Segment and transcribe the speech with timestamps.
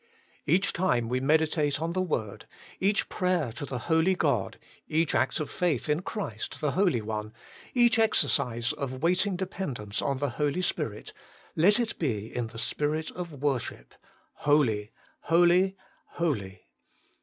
[0.47, 2.47] Each time we medi tate on the Word,
[2.79, 7.33] each prayer to the Holy God, each act of faith in Christ the Holy One,
[7.75, 11.13] each exercise of waiting dependence on the Holy Spirit,
[11.55, 13.93] let it be in the spirit of worship:
[14.33, 15.77] Holy, holy,
[16.13, 16.63] holy.